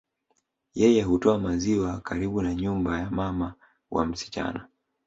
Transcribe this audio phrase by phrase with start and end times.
[0.73, 3.53] Yeye hutoa maziwa karibu na nyumba ya mama
[3.91, 4.67] wa msichana